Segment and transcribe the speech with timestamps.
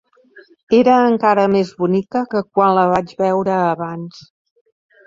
[0.77, 4.25] Era encara més bonica que quan la vaig veure abans.